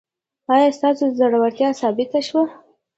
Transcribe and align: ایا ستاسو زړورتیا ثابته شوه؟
ایا 0.53 0.69
ستاسو 0.77 1.03
زړورتیا 1.19 1.69
ثابته 1.81 2.19
شوه؟ 2.27 2.43